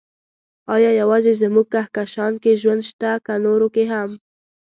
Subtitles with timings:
[0.73, 4.09] ايا يوازې زموږ کهکشان کې ژوند شته، که نورو کې هم؟